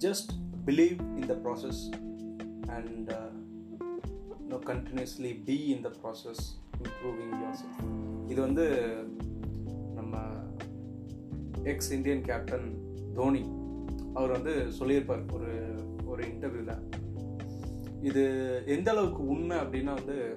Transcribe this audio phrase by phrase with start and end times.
[0.00, 0.30] Just
[0.66, 1.80] believe in the process
[2.68, 3.12] and
[4.48, 6.42] no continuously be in the process
[6.82, 8.88] improving your இது வந்து
[9.94, 10.16] நம்ம
[11.62, 12.78] ex Indian captain
[13.14, 13.48] Dhoni
[14.14, 15.74] அவர் வந்து சொல்லியிருப்பார் ஒரு
[16.04, 16.82] ஒரு இன்டர்வியூவில்
[18.02, 18.24] இது
[18.66, 20.36] எந்த அளவுக்கு உண்மை அப்படின்னா வந்து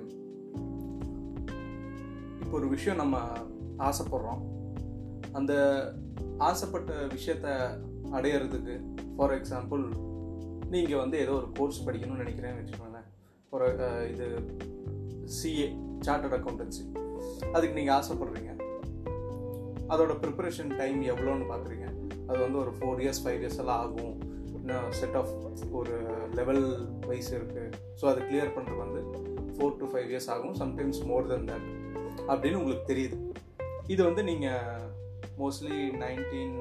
[2.41, 3.27] இப்போ ஒரு விஷயம் நம்ம
[3.77, 4.41] ஆசைப்படுறோம்.
[5.31, 5.53] அந்த
[6.37, 7.77] ஆசைப்பட்ட விஷயத்த
[8.11, 8.81] அடையிறதுக்கு
[9.17, 9.83] ஃபார் எக்ஸாம்பிள்
[10.73, 13.07] நீங்கள் வந்து ஏதோ ஒரு கோர்ஸ் படிக்கணும்னு நினைக்கிறேன்னு வச்சுக்கோங்களேன்.
[13.53, 13.65] ஒரு
[14.13, 14.27] இது
[15.37, 15.67] சிஏ
[16.07, 16.83] சார்ட்டர்ட் அக்கௌண்டன்சி
[17.55, 18.51] அதுக்கு நீங்கள் ஆசைப்படுறீங்க.
[19.93, 21.87] அதோட ப்ரிப்பரேஷன் டைம் எவ்வளோன்னு பார்க்குறீங்க
[22.29, 24.13] அது வந்து ஒரு ஃபோர் இயர்ஸ் ஃபைவ் இயர்ஸ் எல்லாம் ஆகும்.
[24.57, 25.31] இன்னும் செட் ஆஃப்
[25.79, 25.95] ஒரு
[26.39, 26.65] லெவல்
[27.09, 29.01] வைஸ் இருக்குது ஸோ அது கிளியர் பண்ணுறது வந்து
[29.55, 30.55] ஃபோர் டு ஃபைவ் இயர்ஸ் ஆகும்.
[30.61, 31.67] சம்டைம்ஸ் மோர் தென் தட்
[32.31, 33.17] அப்படின்னு உங்களுக்கு தெரியுது.
[33.93, 34.87] இது வந்து நீங்கள்
[35.41, 36.57] mostly nineteen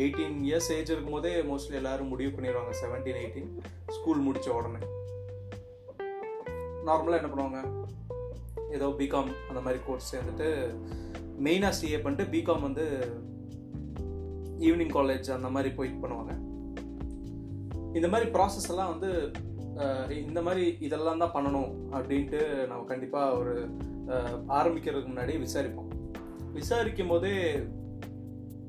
[0.00, 2.72] eighteen years age இருக்கும்போதே மோஸ்ட்லி எல்லாரும் முடிவு பண்ணிடுவாங்க.
[2.82, 3.50] செவன்டீன் எயிட்டீன்
[3.96, 4.80] ஸ்கூல் முடித்த உடனே.
[6.88, 7.60] நார்மலாக என்ன பண்ணுவாங்க?
[8.76, 10.48] ஏதோ பிகாம் அந்த மாதிரி கோர்ஸ் சேர்ந்துட்டு
[11.46, 12.86] மெயினாக சிஏ பண்ணிட்டு பிகாம் வந்து
[14.66, 16.32] ஈவினிங் காலேஜ் அந்த மாதிரி போய் பண்ணுவாங்க.
[17.98, 19.10] இந்த மாதிரி ப்ராசஸ் எல்லாம் வந்து
[20.28, 22.40] இந்த மாதிரி இதெல்லாம் தான் பண்ணணும் அப்படின்ட்டு
[22.70, 23.54] நம்ம கண்டிப்பாக ஒரு
[24.58, 25.90] ஆரம்பிக்கிறதுக்கு முன்னாடி விசாரிப்போம்.
[26.58, 27.34] விசாரிக்கும் போதே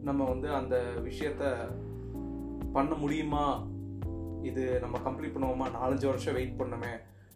[0.08, 0.76] நம்ம வந்து அந்த
[1.08, 1.44] விஷயத்த
[2.73, 3.46] பண்ண முடியுமா?
[4.50, 5.68] இது நம்ம கம்ப்ளீட் பண்ணுவோமா?
[5.80, 6.94] நாலஞ்சு வருஷம் வெயிட் பண்ணுமே.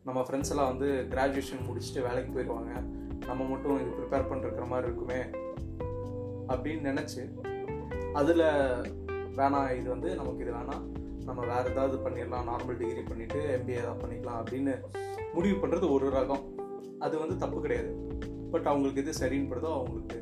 [0.08, 2.74] நம்ம ஃப்ரெண்ட்ஸ் எல்லாம் வந்து கிராஜுவேஷன் முடிச்சுட்டு வேலைக்கு போயிடுவாங்க
[3.28, 5.22] நம்ம மட்டும் இது ப்ரிப்பேர் பண்ணிருக்கிற மாதிரி இருக்குமே
[6.52, 7.22] அப்படின்னு நினச்சி
[8.14, 8.46] அதில்
[9.40, 10.84] வேணாம் இது வந்து நமக்கு இது வேணாம்.
[11.28, 12.48] நம்ம வேறு ஏதாவது பண்ணிடலாம்.
[12.52, 14.74] நார்மல் டிகிரி பண்ணிவிட்டு எம்பிஏ ஏதாவது பண்ணிக்கலாம் அப்படின்னு
[15.34, 16.46] முடிவு பண்ணுறது ஒரு ரகம்.
[17.06, 17.90] அது வந்து தப்பு கிடையாது.
[18.52, 20.20] பட் அவங்களுக்கு எது சரின்னு படுதோ அவங்களுக்கு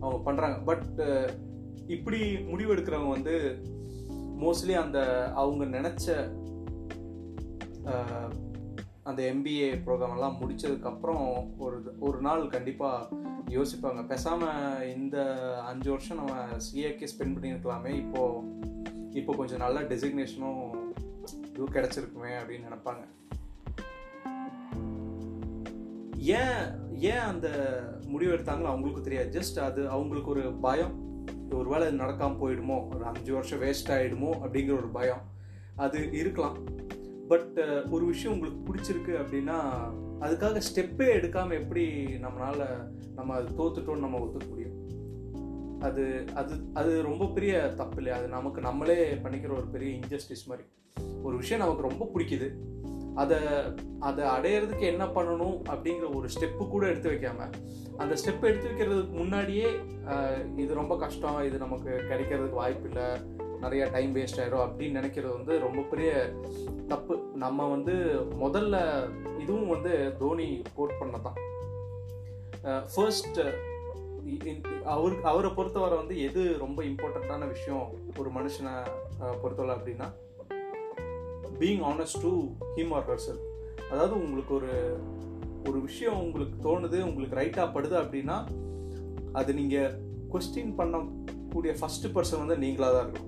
[0.00, 0.88] அவங்க பண்ணுறாங்க பட்
[1.88, 3.36] இப்படி முடிவு எடுக்கிறவங்க வந்து
[4.42, 4.98] மோஸ்ட்லி அந்த
[5.32, 6.36] அவங்க நினச்ச
[9.02, 13.16] அந்த எம்பிஏ ப்ரோக்ராம் எல்லாம் முடிச்சதுக்கப்புறம் ஒரு ஒரு நாள் கண்டிப்பாக
[13.50, 14.06] யோசிப்பாங்க.
[14.06, 15.16] பேசாமல் இந்த
[15.62, 16.34] அஞ்சு வருஷம் நம்ம
[16.66, 17.92] சிஏக்கே ஸ்பெண்ட் பண்ணியிருக்கலாமே.
[17.94, 18.44] இப்போது
[19.12, 20.62] இப்போ கொஞ்சம் நல்ல டெசிக்னேஷனும்
[21.52, 23.04] இது கிடச்சிருக்குமே அப்படின்னு நினப்பாங்க.
[26.16, 26.62] ஏன்
[27.12, 27.48] ஏன் அந்த
[28.06, 29.40] முடிவு எடுத்தாங்களோ அவங்களுக்கு தெரியாது.
[29.40, 31.07] ஜஸ்ட் அது அவங்களுக்கு ஒரு பயம்.
[31.50, 32.94] ஒருவேளை இது நடக்காமல் போயிடுமோ?
[32.94, 35.20] ஒரு அஞ்சு வருஷம் வேஸ்ட் ஆகிடுமோ அப்படிங்கிற ஒரு பயம்.
[35.76, 36.56] அது இருக்கலாம்.
[37.28, 37.60] பட்
[37.90, 39.60] ஒரு விஷயம் உங்களுக்கு பிடிச்சிருக்கு அப்படின்னா
[40.20, 44.76] அதுக்காக ஸ்டெப்பே எடுக்காமல் எப்படி நம்மளால் நம்ம அது தோத்துட்டோன்னு நம்ம ஒத்துக்க முடியும்?
[45.80, 48.18] அது அது அது ரொம்ப பெரிய தப்பு இல்லையா?
[48.18, 50.68] அது நமக்கு நம்மளே பண்ணிக்கிற ஒரு பெரிய இன்ஜஸ்டிஸ் மாதிரி.
[51.22, 52.54] ஒரு விஷயம் நமக்கு ரொம்ப பிடிக்குது.
[53.22, 53.38] அதை
[54.08, 57.46] அதை அடையிறதுக்கு என்ன பண்ணணும் அப்படிங்கிற ஒரு ஸ்டெப்பு கூட எடுத்து வைக்காம
[57.96, 59.68] அந்த ஸ்டெப் எடுத்து வைக்கிறதுக்கு முன்னாடியே
[60.56, 63.06] இது ரொம்ப கஷ்டம் இது நமக்கு கிடைக்கிறதுக்கு வாய்ப்பு இல்லை
[63.64, 66.10] நிறைய டைம் வேஸ்ட் ஆயிரும் அப்படின்னு நினைக்கிறது வந்து ரொம்ப பெரிய
[66.92, 67.14] தப்பு.
[67.44, 67.94] நம்ம வந்து
[68.44, 68.76] முதல்ல
[69.42, 71.38] இதுவும் வந்து தோனி கோட் பண்ணதான்.
[72.92, 73.40] ஃபர்ஸ்ட்
[74.94, 77.84] அவருக்கு அவரை பொறுத்தவரை வந்து எது ரொம்ப இம்பார்ட்டண்ட்டான விஷயம்
[78.20, 78.74] ஒரு மனுஷனை
[79.42, 80.08] பொறுத்தவரை அப்படின்னா
[81.58, 82.32] being honest to
[82.74, 83.40] him or herself
[83.90, 84.72] அதாவது உங்களுக்கு ஒரு
[85.68, 88.36] ஒரு விஷயம் உங்களுக்கு தோணுது உங்களுக்கு ரைட்டாக படுது அப்படின்னா
[89.32, 89.94] அது நீங்கள்
[90.32, 93.24] கொஸ்டின் பண்ணக்கூடிய ஃபஸ்ட்டு பர்சன் வந்து நீங்களாக தான் இருக்கும்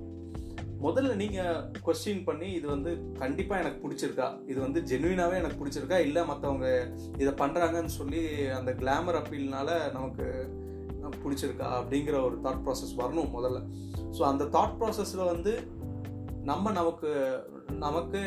[0.83, 4.29] முதல்ல நீங்கள் கொஸ்டின் பண்ணி இது வந்து கண்டிப்பாக எனக்கு பிடிச்சிருக்கா?
[4.47, 5.99] இது வந்து ஜென்வினாகவே எனக்கு பிடிச்சிருக்கா?
[5.99, 6.69] இல்லை மற்றவங்க
[7.19, 10.27] இதை பண்ணுறாங்கன்னு சொல்லி அந்த கிளாமர் அப்பீல்னால நமக்கு
[11.25, 11.67] பிடிச்சிருக்கா?
[11.81, 13.61] அப்படிங்கிற ஒரு தாட் ப்ராசஸ் வரணும் முதல்ல.
[14.19, 15.53] ஸோ அந்த தாட் ப்ராசஸில் வந்து
[16.45, 17.11] நம்ம நமக்கு
[17.85, 18.21] நமக்கு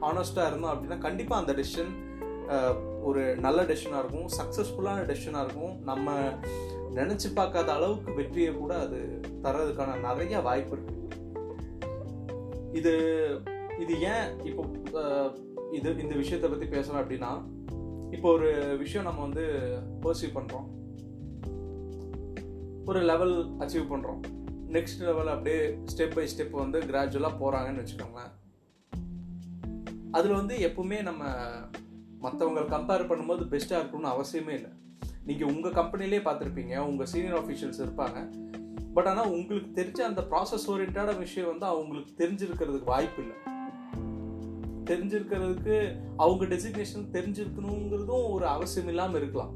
[0.00, 1.92] ஆனஸ்டாக இருந்தோம் அப்படின்னா கண்டிப்பாக அந்த டெசிஷன்
[3.00, 5.74] ஒரு நல்ல டெசிஷனாக இருக்கும் சக்ஸஸ்ஃபுல்லான டெசிஷனாக இருக்கும்.
[5.82, 6.16] நம்ம
[6.94, 8.98] நினச்சி பார்க்காத அளவுக்கு வெற்றியை கூட அது
[9.42, 10.94] தர்றதுக்கான நிறைய வாய்ப்பு இருக்கு.
[12.72, 12.92] இது
[13.78, 14.62] இது ஏன் இப்போ
[15.72, 17.32] இது இந்த விஷயத்தை பற்றி பேசுகிறோம் அப்படின்னா
[18.10, 19.44] இப்போ ஒரு விஷயம் நம்ம வந்து
[20.02, 20.68] பர்சீவ் பண்ணுறோம்
[22.84, 24.22] ஒரு லெவல் அச்சீவ் பண்ணுறோம்
[24.74, 25.58] நெக்ஸ்ட் லெவல் அப்படியே
[25.92, 28.32] ஸ்டெப் பை ஸ்டெப் வந்து கிராஜுவலாக போகிறாங்கன்னு வச்சுக்கோங்களேன்.
[30.10, 31.24] அதில் வந்து எப்பவுமே நம்ம
[32.24, 34.70] மற்றவங்க கம்பேர் பண்ணும்போது பெஸ்ட்டாக இருக்கணும்னு அவசியமே இல்லை.
[35.24, 38.18] நீங்கள் உங்கள் கம்பெனிலே பார்த்துருப்பீங்க உங்கள் சீனியர் ஆஃபீஷியல்ஸ் இருப்பாங்க.
[38.94, 43.36] பட் ஆனால் உங்களுக்கு தெரிஞ்ச அந்த ப்ராசஸ் ஓரியன்டான விஷயம் வந்து அவங்களுக்கு தெரிஞ்சிருக்கிறதுக்கு வாய்ப்பு இல்லை.
[44.90, 45.76] தெரிஞ்சிருக்கிறதுக்கு
[46.16, 49.52] அவங்க டெசிக்னேஷன் தெரிஞ்சிருக்கணுங்கிறதும் ஒரு அவசியம் இல்லாமல் இருக்கலாம்.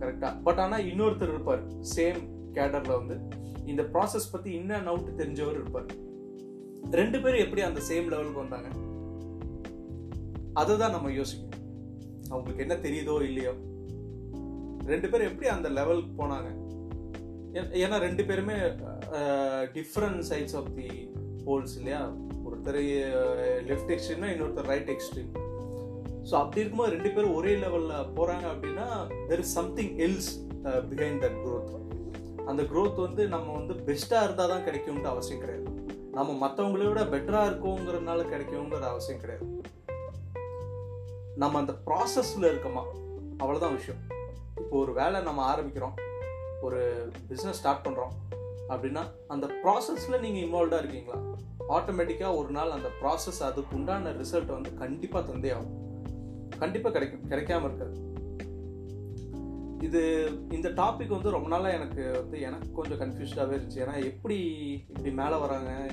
[0.00, 1.62] கரெக்டாக பட் ஆனால் இன்னொருத்தர் இருப்பார்
[1.96, 2.20] சேம்
[2.54, 3.16] கேடரில் வந்து.
[3.70, 5.90] இந்த ப்ராசஸ் பற்றி இன்னும் அவுட் தெரிஞ்சவர் இருப்பார்.
[6.98, 8.70] ரெண்டு பேரும் எப்படி அந்த சேம் லெவலுக்கு வந்தாங்க?
[10.60, 11.60] அதை தான் நம்ம யோசிக்கணும்.
[12.32, 13.54] அவங்களுக்கு என்ன தெரியுதோ இல்லையோ.
[14.92, 16.50] ரெண்டு பேரும் எப்படி அந்த லெவலுக்கு போனாங்க?
[17.84, 18.56] ஏன்னா ரெண்டு பேருமே
[19.78, 20.88] different sides of the
[21.46, 22.02] poles இல்லையா?
[22.46, 22.78] ஒருத்தர்
[23.70, 25.30] லெஃப்ட் எக்ஸ்ட்ரீம்னா இன்னொருத்தர் ரைட் எக்ஸ்ட்ரீம்
[26.28, 28.86] ஸோ அப்படி இருக்கும்போது ரெண்டு பேரும் ஒரே லெவலில் போகிறாங்க அப்படின்னா
[29.30, 30.30] there is something else
[30.90, 31.70] behind that growth
[32.52, 35.70] அந்த க்ரோத் வந்து நம்ம வந்து பெஸ்ட்டாக இருந்தால் தான் கிடைக்கும்ன்ற அவசியம் கிடையாது.
[36.12, 39.60] நம்ம மற்றவங்கள விட பெட்டராக இருக்கோங்கிறதுனால கிடைக்குங்கிற அவசியம் கிடையாது.
[41.36, 42.82] நம்ம அந்த ப்ராசஸில் இருக்கோமா?
[43.38, 44.00] அவ்வளோதான் விஷயம்.
[44.56, 45.92] இப்போ ஒரு வேலை நம்ம ஆரம்பிக்கிறோம்.
[46.60, 48.36] ஒரு பிஸ்னஸ் ஸ்டார்ட் பண்ணுறோம்
[48.68, 51.20] அப்படின்னா அந்த ப்ராசஸில் நீங்கள் இன்வால்வ்டாக இருக்கீங்களா?
[51.68, 56.04] ஆட்டோமேட்டிக்காக ஒரு நாள் அந்த ப்ராசஸ் அதுக்கு உண்டான ரிசல்ட் வந்து கண்டிப்பாக தந்தே ஆகும்.
[56.58, 57.30] கண்டிப்பாக கிடைக்கும்.
[57.30, 58.11] கிடைக்காம இருக்காது
[59.92, 63.80] இது இந்த டாபிக் வந்து ரொம்ப நாளாக எனக்கு வந்து எனக்கு கொஞ்சம் கன்ஃபியூஸ்டாகவே இருந்துச்சு.
[63.82, 64.38] ஏன்னா எப்படி
[64.88, 65.90] இப்படி மேலே வராங்க?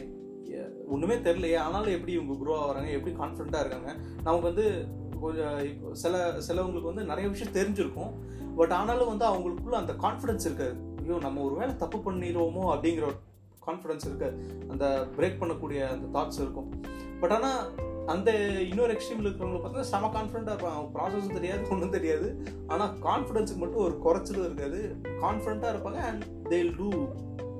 [0.88, 1.58] ஒன்றுமே ஒண்ணுமே தெரியலையே.
[1.58, 3.96] ஆனாலும் எப்படி இவங்க குரோ ஆகிறாங்க எப்படி கான்ஃபிடண்ட்டாக இருக்காங்க?
[4.24, 4.88] நமக்கு வந்து
[5.22, 8.14] கொஞ்சம் இப்போ சில சிலவங்களுக்கு வந்து நிறைய விஷயம் தெரிஞ்சிருக்கும்.
[8.56, 10.76] பட் ஆனாலும் வந்து அவங்களுக்குள்ள அந்த கான்ஃபிடன்ஸ் இருக்காது.
[11.00, 13.20] ஐயோ நம்ம ஒரு வேளை தப்பு பண்ணிடுவோமோ அப்படிங்கிற ஒரு
[13.68, 14.66] கான்ஃபிடன்ஸ் இருக்காது.
[14.70, 16.82] அந்த பிரேக் பண்ணக்கூடிய அந்த தாட்ஸ் இருக்கும்.
[17.20, 17.72] பட் ஆனால்
[18.14, 18.30] அந்த
[18.70, 22.28] இன்னொரு எக்ஸ்ட்ரீமில் இருக்கிறவங்க பார்த்தீங்கன்னா செம கான்ஃபிடண்ட்டாக இருப்பாங்க ப்ராசஸும் தெரியாது ஒன்றும் தெரியாது.
[22.72, 24.80] ஆனால் கான்ஃபிடென்ஸுக்கு மட்டும் ஒரு குறைச்சலும் இருக்காது.
[25.24, 26.90] கான்ஃபிடண்ட்டாக இருப்பாங்க and they'll do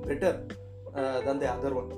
[0.08, 0.38] better
[1.26, 1.90] than the other one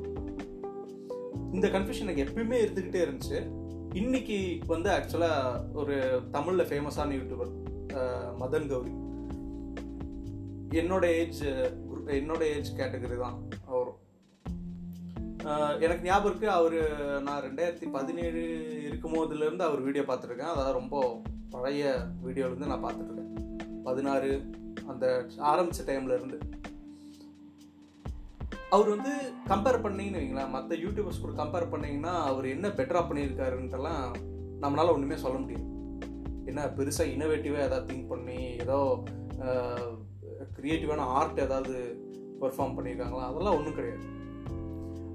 [1.57, 3.41] இந்த கன்ஃபியூஷன் எனக்கு எப்பயுமே இருந்துக்கிட்டே இருந்துச்சு.
[4.01, 4.37] இன்னைக்கு
[4.75, 5.97] வந்து ஆக்சுவலாக ஒரு
[6.37, 7.51] தமிழில் ஃபேமஸான யூடியூபர்
[8.43, 8.93] மதன் கௌரி.
[10.81, 11.43] என்னோட ஏஜ்
[12.19, 13.37] என்னோட ஏஜ் கேட்டகரி தான்.
[15.85, 16.77] எனக்கு ஞாபகம் இருக்கு அவர்
[17.27, 18.43] நான் ரெண்டாயிரத்தி பதினேழு
[18.89, 20.97] இருக்கும் போதுலேருந்து அவர் வீடியோ பார்த்துருக்கேன் அதாவது ரொம்ப
[21.51, 21.85] பழைய
[22.27, 23.31] வீடியோலேருந்து நான் பார்த்துட்ருக்கேன்
[23.87, 24.31] பதினாறு
[24.91, 25.07] அந்த
[25.53, 26.39] ஆரம்பித்த டைம்லேருந்து
[28.75, 29.13] அவர் வந்து
[29.51, 34.07] கம்பேர் பண்ணீங்கன்னு வைங்களேன் மற்ற யூடியூபர்ஸ் கூட கம்பேர் பண்ணிங்கன்னா அவர் என்ன பெட்டராக பண்ணியிருக்காருன்ட்டுலாம்
[34.63, 35.67] நம்மளால் ஒன்றுமே சொல்ல முடியாது.
[36.51, 38.79] என்ன பெருசாக இனோவேட்டிவாக ஏதாவது திங்க் பண்ணி ஏதோ
[40.57, 41.75] க்ரியேட்டிவான ஆர்ட் ஏதாவது
[42.41, 43.29] பெர்ஃபார்ம் பண்ணியிருக்காங்களா?
[43.31, 44.07] அதெல்லாம் ஒன்றும் கிடையாது.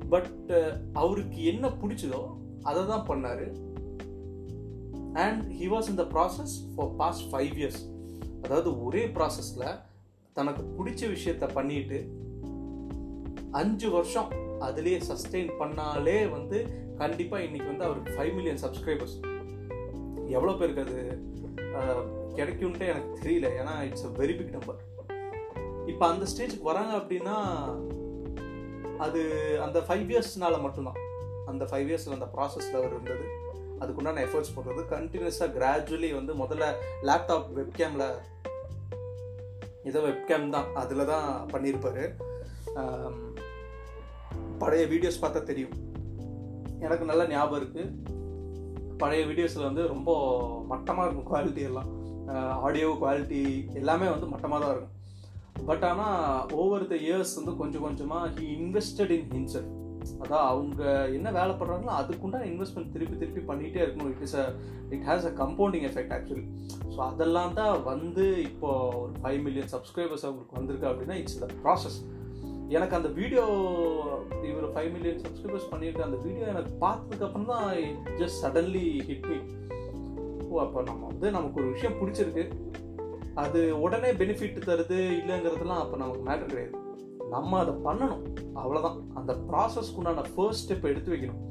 [0.09, 2.21] பட் uh, அவருக்கு என்ன பிடிச்சதோ
[2.63, 3.45] அதை தான் பண்ணார்.
[5.19, 7.81] And he was in the process for past five years
[8.44, 9.68] அதாவது ஒரே ப்ராசஸில்
[10.36, 12.00] தனக்கு பிடிச்ச விஷயத்த பண்ணிட்டு
[13.54, 14.30] அஞ்சு வருஷம்
[14.62, 16.57] அதுலேயே சஸ்டெயின் பண்ணாலே வந்து
[17.00, 19.15] கண்டிப்பாக இன்னைக்கு வந்து அவருக்கு ஃபைவ் மில்லியன் சப்ஸ்கிரைபர்ஸ்
[20.30, 21.00] எவ்வளோ பேருக்கு அது
[21.77, 22.04] அஹ்,
[22.36, 23.48] கிடைக்கும்ன்ட்டு எனக்கு தெரியல.
[23.59, 24.80] ஏன்னா it's a very big number
[25.88, 27.36] இப்போ அந்த ஸ்டேஜுக்கு வராங்க அப்படின்னா
[29.05, 29.19] அது
[29.65, 30.99] அந்த ஃபைவ் இயர்ஸ்னால மட்டும்தான்.
[31.51, 33.25] அந்த ஃபைவ் இயர்ஸில் அந்த ப்ராசஸில் அவர் இருந்தது.
[33.81, 34.81] அதுக்குண்டான எஃபர்ட்ஸ் போடுறது.
[34.95, 36.67] கண்டினியூஸாக கிராஜுவலி வந்து முதல்ல
[37.09, 38.07] லேப்டாப் வெப்கேமில்
[39.89, 40.69] ஏதோ வெப்கேம் தான்.
[40.81, 42.03] அதில் தான் பண்ணியிருப்பார்.
[44.61, 45.75] பழைய வீடியோஸ் பார்த்தா தெரியும்.
[46.85, 48.15] எனக்கு நல்ல ஞாபகம் இருக்குது
[49.01, 50.11] பழைய வீடியோஸில் வந்து ரொம்ப
[50.71, 51.89] மட்டமாக இருக்கும் குவாலிட்டி எல்லாம்.
[52.67, 53.41] ஆடியோ குவாலிட்டி
[53.81, 54.95] எல்லாமே வந்து மட்டமாக தான் இருக்கும்.
[55.65, 59.68] பட் ஆனால் ஓவர் த இயர்ஸ் வந்து கொஞ்சம் கொஞ்சமாக ஹி இன்வெஸ்டட் இன் ஹிம்செல்
[60.24, 60.81] அதான் அவங்க
[61.13, 64.12] என்ன வேலை பண்ணுறாங்களோ அதுக்குண்டான இன்வெஸ்ட்மெண்ட் திருப்பி திருப்பி பண்ணிகிட்டே இருக்கணும்.
[64.13, 64.45] It is a
[64.89, 66.45] it has a compounding effect actually
[66.94, 68.69] so அதெல்லாம் தான் வந்து இப்போ
[69.01, 71.98] ஒரு ஃபைவ் மில்லியன் சப்ஸ்கிரைபர்ஸ் அவங்களுக்கு வந்திருக்கு அப்படின்னா இட்ஸ் த ப்ராசஸ்
[72.68, 73.44] எனக்கு அந்த வீடியோ
[74.44, 79.38] இவர் ஃபைவ் மில்லியன் சப்ஸ்கிரைபர்ஸ் பண்ணியிருக்க அந்த வீடியோ எனக்கு பார்த்ததுக்கப்புறம் தான் it just suddenly hit me
[80.50, 82.45] oh அப்போ நம்ம வந்து நமக்கு ஒரு விஷயம் பிடிச்சிருக்கு.
[83.44, 86.75] அது உடனே பெனிஃபிட் தருது இல்லைங்கிறதுலாம் அப்போ நமக்கு மேட்டர் கிடையாது.
[87.34, 88.23] நம்ம அதை பண்ணணும்.
[88.61, 91.42] அவ்வளோதான் அந்த ப்ராசஸ்க்குண்டான ஃபர்ஸ்ட் ஸ்டெப் எடுத்து வைக்கணும்.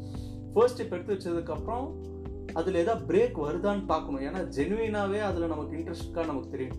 [0.55, 1.87] ஃபர்ஸ்ட் ஸ்டெப் எடுத்து வச்சதுக்கப்புறம்
[2.59, 4.25] அதில் ஏதாவது பிரேக் வருதான்னு பார்க்கணும்.
[4.29, 6.79] ஏன்னா ஜெனுவினாவே அதில் நமக்கு இன்ட்ரெஸ்டாக நமக்கு தெரியும்.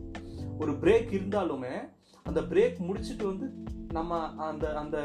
[0.62, 1.74] ஒரு பிரேக் இருந்தாலுமே
[2.26, 3.48] அந்த பிரேக் முடிச்சுட்டு வந்து
[3.98, 4.16] நம்ம
[4.48, 4.98] அந்த அந்த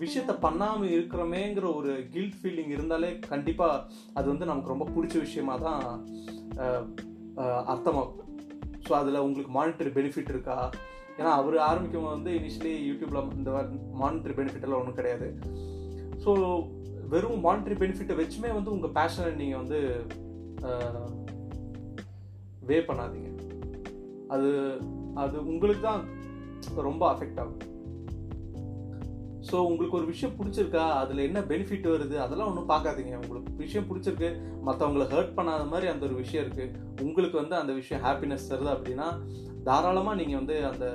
[0.00, 3.84] விஷயத்த பண்ணாமல் இருக்கிறோமேங்கிற ஒரு கில்ட் ஃபீலிங் இருந்தாலே கண்டிப்பாக
[4.18, 5.80] அது வந்து நமக்கு ரொம்ப பிடிச்ச விஷயமா தான்
[7.72, 8.24] அர்த்தமாகும்.
[8.88, 10.56] ஸோ அதில் உங்களுக்கு மானிட்டரி பெனிஃபிட் இருக்கா?
[11.18, 13.50] ஏன்னா அவர் ஆரம்பிக்கும் வந்து இனிஷியலி யூடியூப்பில் இந்த
[14.02, 15.28] மானிட்டரி பெனிஃபிட்டெல்லாம் ஒன்றும் கிடையாது.
[16.24, 16.30] ஸோ
[17.12, 19.78] வெறும் மானிட்டரி பெனிஃபிட்டை வச்சுமே வந்து உங்கள் பேஷனை நீங்கள் வந்து
[22.70, 23.30] வே பண்ணாதீங்க.
[24.34, 24.48] அது
[25.22, 26.02] அது உங்களுக்கு தான்
[26.88, 27.60] ரொம்ப அஃபெக்ட் ஆகும்.
[29.50, 30.84] ஸோ உங்களுக்கு ஒரு விஷயம் பிடிச்சிருக்கா?
[31.02, 32.16] அதில் என்ன பெனிஃபிட் வருது?
[32.24, 33.14] அதெல்லாம் ஒன்றும் பார்க்காதீங்க.
[33.24, 34.30] உங்களுக்கு விஷயம் பிடிச்சிருக்கு.
[34.68, 36.72] மற்றவங்கள ஹர்ட் பண்ணாத மாதிரி அந்த ஒரு விஷயம் இருக்குது
[37.06, 39.08] உங்களுக்கு வந்து அந்த விஷயம் ஹாப்பினஸ் தருது அப்படின்னா
[39.68, 40.86] தாராளமாக நீங்கள் வந்து அந்த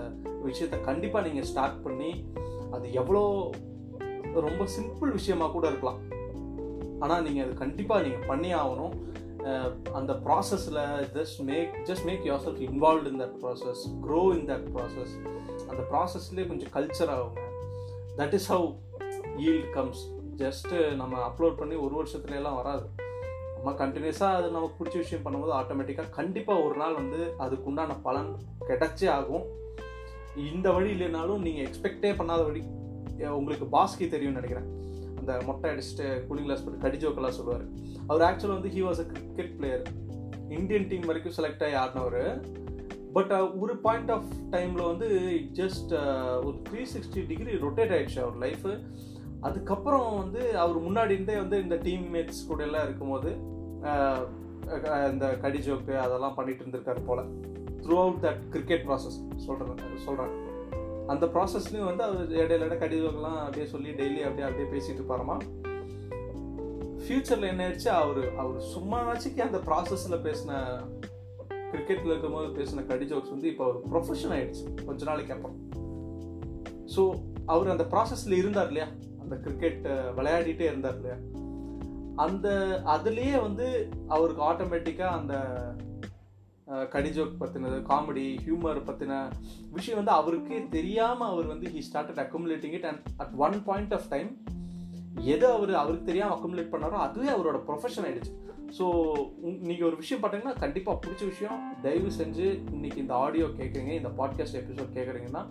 [0.48, 2.12] விஷயத்த கண்டிப்பாக நீங்கள் ஸ்டார்ட் பண்ணி
[2.76, 3.24] அது எவ்வளோ
[4.48, 6.02] ரொம்ப சிம்பிள் விஷயமா கூட இருக்கலாம்.
[7.04, 8.94] ஆனால் நீங்கள் அது கண்டிப்பாக நீங்கள் பண்ணி ஆகணும்.
[10.00, 10.82] அந்த ப்ராசஸில்
[11.16, 15.16] just make just make yourself involve in that process grow in that process
[15.72, 17.42] அந்த ப்ராசஸ்லேயே கொஞ்சம் கல்ச்சர் ஆகுங்க.
[18.18, 18.68] That is how
[19.46, 20.02] yield comes
[20.42, 22.86] just நம்ம அப்லோட் பண்ணி ஒரு வருஷத்துல எல்லாம் வராது.
[23.56, 28.32] நம்ம கண்டினியூஸாக அது நமக்கு பிடிச்ச விஷயம் பண்ணும்போது ஆட்டோமேட்டிக்காக கண்டிப்பாக ஒரு நாள் வந்து அதுக்கு உண்டான பலன்
[28.70, 29.46] கிடைச்சே ஆகும்.
[30.52, 32.64] இந்த வழி இல்லைனாலும் நீங்கள் எக்ஸ்பெக்டே பண்ணாத வழி
[33.40, 34.70] உங்களுக்கு பாஸ்கி தெரியும்னு நினைக்கிறேன்.
[35.20, 37.66] அந்த மொட்டை அடிச்சுட்டு கூலிங் கிளாஸ் போட்டு கடிஜோக்கெல்லாம் சொல்லுவார்.
[38.08, 39.84] அவர் ஆக்சுவலாக வந்து he was a cricket player
[40.58, 42.28] Indian team வரைக்கும் செலக்ட் ஆகி ஆடினவர்.
[43.16, 45.08] பட் uh, ஒரு பாயிண்ட் ஆஃப் டைமில் வந்து
[45.54, 48.72] ஜஸ்ட் uh, ஒரு த்ரீ சிக்ஸ்டி டிகிரி ரொட்டேட் ஆகிடுச்சு அவர் லைஃபு
[49.42, 53.32] அதுக்கப்புறம் வந்து அவர் முன்னாடி இருந்தே வந்து இந்த டீம்மேட்ஸ் கூட எல்லாம் இருக்கும்போது
[53.92, 54.22] uh,
[55.12, 57.24] இந்த கடி ஜோக்கு அதெல்லாம் பண்ணிட்டு இருந்திருக்காரு போல்.
[57.84, 60.34] Throughout that cricket process சொல்கிறேன் சொல்கிறேன்
[61.10, 65.36] அந்த ப்ராசஸ்லையும் வந்து அவர் இடையில இடையில கடி ஜோக்கெலாம் அப்படியே சொல்லி டெய்லி அப்படியே அப்படியே பேசிகிட்டு இருப்பாராமா?
[67.04, 67.90] ஃப்யூச்சரில் என்ன ஆயிடுச்சு?
[68.02, 70.60] அவர் அவர் சும்மானாச்சுக்கு அந்த ப்ராசஸில் பேசின
[71.74, 74.66] கிரிக்கெட்டில் இருக்கும்போது பேசின கடி ஜோக்ஸ் வந்து இப்போ அவர் ப்ரொஃபஷன் ஆயிடுச்சு.
[74.88, 75.58] கொஞ்ச நாளைக்கு அப்புறம்.
[76.96, 77.04] ஸோ
[77.54, 78.88] அவர் அந்த ப்ராசஸில் இருந்தார் இல்லையா?
[79.22, 79.84] அந்த கிரிக்கெட்
[80.20, 81.18] விளையாடிட்டே இருந்தார் இல்லையா?
[82.26, 82.48] அந்த
[82.96, 83.68] அதுலேயே வந்து
[84.16, 85.36] அவருக்கு ஆட்டோமேட்டிக்காக அந்த
[86.94, 89.14] கடிஜோக் பற்றினது காமெடி ஹியூமர் பற்றின
[89.78, 94.08] விஷயம் வந்து அவருக்கே தெரியாமல் அவர் வந்து he started accumulating it and at one point of
[94.10, 94.30] time
[95.22, 98.34] எதை அவர் அவருக்கு தெரியாமல் அக்குமுலேட் பண்ணாரோ அதுவே அவரோட ப்ரொஃபஷன் ஆகிடுச்சு
[98.78, 98.86] ஸோ
[99.68, 104.60] நீங்கள் ஒரு விஷயம் பார்த்தீங்கன்னா கண்டிப்பாக பிடிச்ச விஷயம் தயவு செஞ்சு இன்னைக்கு இந்த ஆடியோ கேட்குறீங்க இந்த பாட்காஸ்ட்
[104.62, 105.44] எபிசோட் கேட்குறீங்கன்னா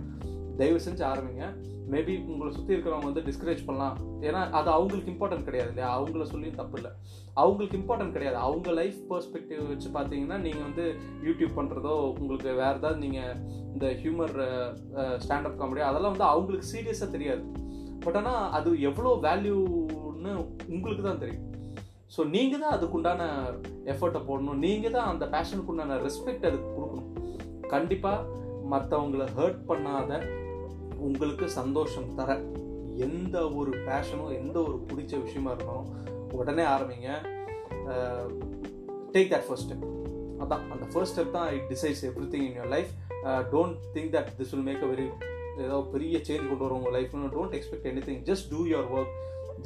[0.59, 1.45] தயவு செஞ்சு ஆரம்பிங்க.
[1.93, 3.97] மேபி உங்களை சுற்றி இருக்கிறவங்க வந்து டிஸ்கரேஜ் பண்ணலாம்.
[4.21, 5.89] ஏன்னா அது அவங்களுக்கு இம்பார்ட்டன்ட் கிடையாது இல்லையா?
[5.99, 6.91] அவங்கள சொல்லியும் தப்பு இல்லை.
[7.35, 8.37] அவங்களுக்கு இம்பார்ட்டன்ட் கிடையாது.
[8.37, 10.85] அவங்க லைஃப் பெர்ஸ்பெக்டிவ் வச்சு பார்த்தீங்கன்னா நீங்கள் வந்து
[11.27, 13.35] யூடியூப் பண்ணுறதோ உங்களுக்கு வேறு ஏதாவது நீங்கள்
[13.75, 14.37] இந்த ஹியூமர்
[15.25, 17.45] ஸ்டாண்டப் காமெடி அதெல்லாம் வந்து அவங்களுக்கு சீரியஸாக தெரியாது.
[18.05, 20.33] பட் ஆனால் அது எவ்வளோ வேல்யூன்னு
[20.75, 21.49] உங்களுக்கு தான் தெரியும்.
[22.15, 23.23] ஸோ நீங்கள் தான் அதுக்குண்டான
[23.93, 24.63] எஃபர்ட்டை போடணும்.
[24.67, 27.11] நீங்கள் தான் அந்த பேஷனுக்கு உண்டான ரெஸ்பெக்ட் அதுக்கு கொடுக்கணும்.
[27.75, 28.41] கண்டிப்பாக
[28.73, 30.21] மற்றவங்களை ஹர்ட் பண்ணாத
[31.07, 32.31] உங்களுக்கு சந்தோஷம் தர
[33.07, 35.91] எந்த ஒரு பேஷனும் எந்த ஒரு பிடிச்ச விஷயமா இருந்தாலும்
[36.39, 37.09] உடனே ஆரம்பிங்க.
[39.15, 39.87] டேக் தட் ஃபர்ஸ்ட் ஸ்டெப்
[40.43, 42.03] அதான் அந்த ஃபர்ஸ்ட் ஸ்டெப் தான் it decides
[42.35, 42.93] everything in your life
[43.55, 45.07] don't think that this will make a very
[45.65, 49.15] ஏதோ பெரிய சேஞ்ச் கொண்டு வரும் உங்கள் லைஃப்னு don't expect anything just do your work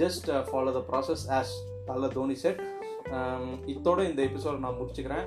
[0.02, 1.54] just follow the process as
[1.88, 2.62] Thala Dhoni said
[3.16, 5.26] um, இத்தோட இந்த எபிசோட நான் முடிச்சுக்கிறேன்.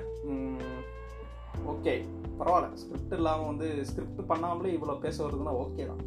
[1.72, 1.94] ஓகே
[2.38, 2.68] பரவாயில்ல.
[2.82, 6.02] ஸ்கிரிப்ட் இல்லாமல் வந்து ஸ்கிரிப்ட் பண்ணாமலே இவ்வளோ பேச வருதுன்னா ஓகே தான்.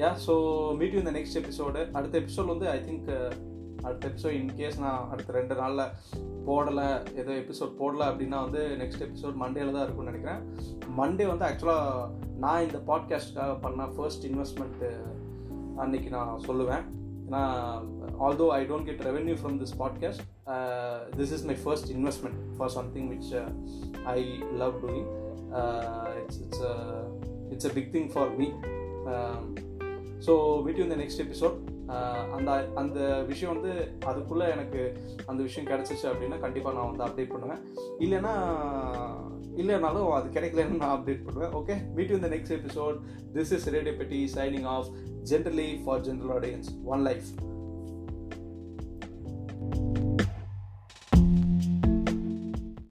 [0.00, 0.34] யா ஸோ
[0.78, 3.08] மீட் இந்த நெக்ஸ்ட் எபிசோடு அடுத்த எபிசோட் வந்து ஐ திங்க்
[3.84, 5.92] அடுத்த எபிசோட் இன்கேஸ் நான் அடுத்த ரெண்டு நாளில்
[6.46, 10.42] போடலை ஏதோ எபிசோட் போடலை அப்படின்னா வந்து நெக்ஸ்ட் எபிசோட் மண்டேல தான் இருக்கும்னு நினைக்கிறேன்.
[10.98, 14.90] மண்டே வந்து ஆக்சுவலாக நான் இந்த பாட்காஸ்ட்காக பண்ண ஃபர்ஸ்ட் இன்வெஸ்ட்மெண்ட்டு
[15.76, 16.84] அன்னைக்கு நான் சொல்லுவேன்.
[17.26, 17.42] ஏன்னா
[18.24, 20.24] although I don't get revenue from this podcast
[21.16, 23.30] this is my first investment for something which
[24.16, 24.18] I
[24.62, 25.08] love doing
[26.22, 26.64] it's it's
[27.52, 28.48] it's a big thing for me
[30.26, 36.04] so meet you இந்த next episode அந்த அந்த விஷயம் வந்து அதுக்குள்ளே எனக்கு அந்த விஷயம் கிடச்சிச்சு
[36.04, 37.62] அப்படின்னா கண்டிப்பாக நான் வந்து அப்டேட் பண்ணுவேன்.
[37.98, 38.34] இல்லைன்னா
[39.56, 41.52] இல்லைனாலும் அது கிடைக்கலன்னு நான் அப்டேட் பண்ணுவேன்.
[41.52, 42.96] ஓகே மீட் இன் இந்த next episode
[43.32, 44.86] this is radio Petti signing off
[45.30, 47.24] generally for general audience one life